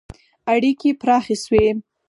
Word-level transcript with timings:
•اړیکې 0.53 0.89
پراخې 1.01 1.35
شوې. 1.43 1.67